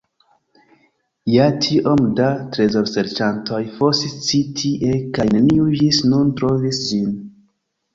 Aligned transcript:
Ja, 1.33 1.49
tiom 1.65 2.01
da 2.21 2.31
trezorserĉantoj 2.57 3.63
fosis 3.77 4.19
ci 4.33 4.43
tie 4.59 4.99
kaj 5.21 5.31
neniu 5.39 5.73
ĝis 5.81 6.05
nun 6.13 6.39
trovis 6.43 6.87
ĝin. 6.93 7.19